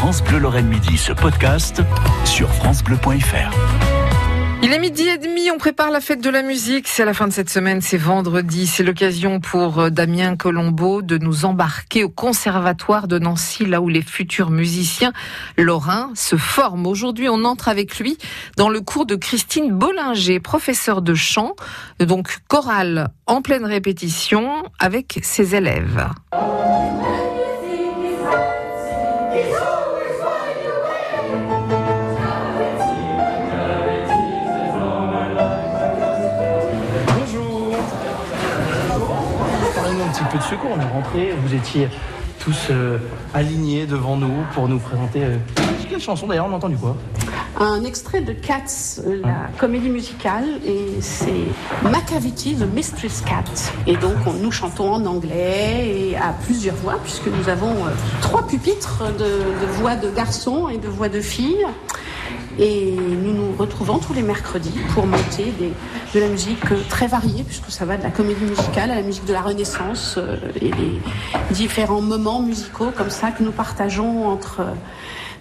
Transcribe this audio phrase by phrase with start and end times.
[0.00, 1.82] France Bleu Lorraine Midi ce podcast
[2.24, 3.52] sur francebleu.fr.
[4.62, 6.88] Il est midi et demi, on prépare la fête de la musique.
[6.88, 8.66] C'est la fin de cette semaine, c'est vendredi.
[8.66, 13.90] C'est l'occasion pour euh, Damien Colombo de nous embarquer au conservatoire de Nancy, là où
[13.90, 15.12] les futurs musiciens
[15.58, 16.86] lorrains se forment.
[16.86, 18.16] Aujourd'hui, on entre avec lui
[18.56, 21.52] dans le cours de Christine Bollinger, professeure de chant,
[21.98, 26.08] donc chorale en pleine répétition avec ses élèves.
[40.10, 40.70] Un petit peu de secours.
[40.76, 41.88] On est rentré, vous étiez
[42.40, 42.98] tous euh,
[43.34, 45.22] alignés devant nous pour nous présenter.
[45.24, 45.36] Euh,
[45.88, 46.96] quelle chanson d'ailleurs On a entendu quoi?
[47.58, 51.44] Un extrait de Cats, euh, la comédie musicale, et c'est
[51.82, 53.44] Macavity, The Mistress Cat.
[53.86, 57.90] Et donc on- nous chantons en anglais et à plusieurs voix, puisque nous avons euh,
[58.22, 61.66] trois pupitres de, de voix de garçons et de voix de filles.
[62.58, 65.52] Et nous nous retrouvons tous les mercredis pour monter
[66.14, 69.24] de la musique très variée, puisque ça va de la comédie musicale à la musique
[69.24, 71.00] de la Renaissance euh, et les
[71.52, 74.60] différents moments musicaux comme ça que nous partageons entre.
[74.60, 74.72] euh,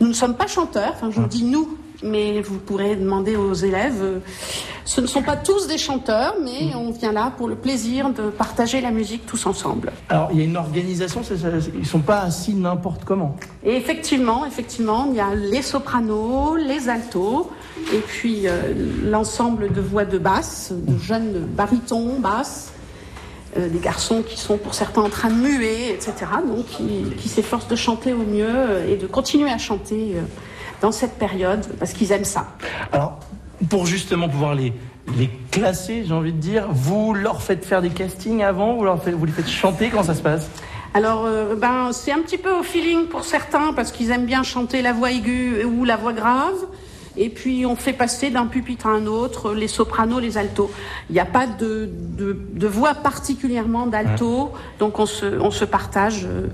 [0.00, 4.02] Nous ne sommes pas chanteurs, enfin je dis nous, mais vous pourrez demander aux élèves.
[4.02, 4.18] euh,
[4.84, 8.24] Ce ne sont pas tous des chanteurs, mais on vient là pour le plaisir de
[8.30, 9.92] partager la musique tous ensemble.
[10.10, 11.22] Alors il y a une organisation,
[11.78, 13.34] ils sont pas assis n'importe comment.
[13.64, 17.50] Et effectivement, effectivement, il y a les sopranos, les altos,
[17.92, 18.72] et puis euh,
[19.04, 22.72] l'ensemble de voix de basse, de jeunes barytons, basses,
[23.56, 26.12] euh, des garçons qui sont pour certains en train de muer, etc.
[26.46, 30.16] Donc qui, s'efforcent de chanter au mieux euh, et de continuer à chanter
[30.80, 32.48] dans cette période parce qu'ils aiment ça.
[32.92, 33.18] Alors
[33.70, 34.72] pour justement pouvoir les,
[35.16, 38.96] les classer, j'ai envie de dire, vous leur faites faire des castings avant, vous, leur
[38.96, 40.48] vous les faites chanter, comment ça se passe?
[40.96, 44.42] Alors, euh, ben, c'est un petit peu au feeling pour certains parce qu'ils aiment bien
[44.42, 46.54] chanter la voix aiguë ou la voix grave.
[47.18, 50.70] Et puis, on fait passer d'un pupitre à un autre les sopranos, les altos.
[51.10, 55.66] Il n'y a pas de, de, de voix particulièrement d'alto, donc on se, on se
[55.66, 56.46] partage euh,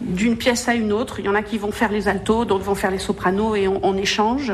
[0.00, 1.20] d'une pièce à une autre.
[1.20, 3.68] Il y en a qui vont faire les altos, d'autres vont faire les sopranos et
[3.68, 4.52] on, on échange.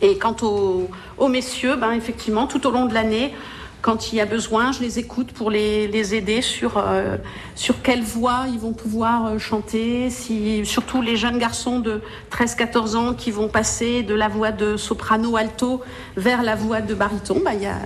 [0.00, 0.88] Et quant aux,
[1.18, 3.34] aux messieurs, ben effectivement, tout au long de l'année,
[3.82, 7.16] quand il y a besoin, je les écoute pour les, les aider sur, euh,
[7.54, 10.10] sur quelle voix ils vont pouvoir euh, chanter.
[10.10, 14.76] Si, surtout les jeunes garçons de 13-14 ans qui vont passer de la voix de
[14.76, 15.80] soprano alto
[16.16, 17.76] vers la voix de baryton, ben, il y, a,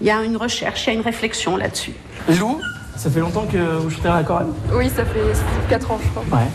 [0.00, 1.94] il y a une recherche, il y a une réflexion là-dessus.
[2.38, 2.60] Lou,
[2.96, 4.48] ça fait longtemps que vous chantez à la chorale?
[4.72, 5.20] Oui, ça fait
[5.68, 6.38] 4 ans, je crois.
[6.38, 6.46] Ouais.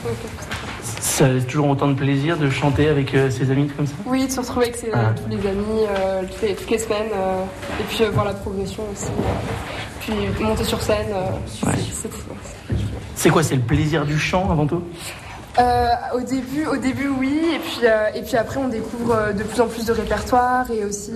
[0.99, 3.93] Ça toujours autant de plaisir de chanter avec euh, ses amis comme ça?
[4.05, 5.13] Oui, de se retrouver avec ses- Ah.
[5.15, 7.09] tous les amis euh, toutes, les, toutes les semaines.
[7.13, 7.43] euh,
[7.79, 9.05] et puis euh, voir la progression aussi.
[10.01, 11.07] puis monter sur scène.
[11.13, 11.73] euh, Ouais.
[11.77, 12.09] c'est- c'est-
[13.15, 14.81] C'est quoi C'est le plaisir du chant avant tout?
[16.15, 17.85] Au début, au début, oui, et puis
[18.15, 21.11] et puis après, on découvre de plus en plus de répertoire et aussi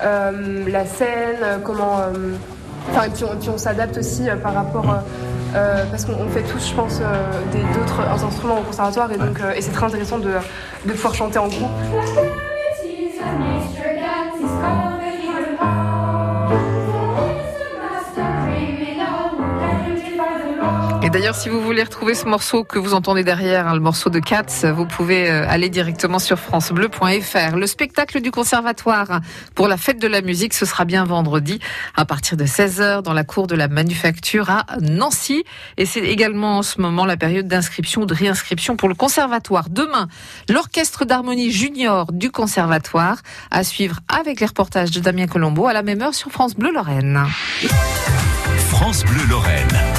[0.00, 1.98] la scène, comment.
[2.90, 4.88] Enfin, et puis on, puis on s'adapte aussi euh, par rapport.
[4.90, 4.96] euh,
[5.54, 7.04] euh, parce qu'on on fait tous, je pense, euh,
[7.52, 10.32] des- d'autres instruments au conservatoire et donc euh, et c'est très intéressant de,
[10.86, 11.70] de pouvoir chanter en groupe.
[21.24, 24.18] D'ailleurs, si vous voulez retrouver ce morceau que vous entendez derrière, hein, le morceau de
[24.18, 27.56] Cats, vous pouvez euh, aller directement sur francebleu.fr.
[27.56, 29.22] Le spectacle du conservatoire
[29.54, 31.60] pour la fête de la musique, ce sera bien vendredi
[31.96, 35.44] à partir de 16h dans la cour de la manufacture à Nancy.
[35.78, 39.70] Et c'est également en ce moment la période d'inscription ou de réinscription pour le conservatoire.
[39.70, 40.08] Demain,
[40.50, 43.16] l'orchestre d'harmonie junior du conservatoire
[43.50, 46.70] à suivre avec les reportages de Damien Colombo à la même heure sur France Bleu
[46.70, 47.24] Lorraine.
[48.68, 49.93] France Bleu Lorraine.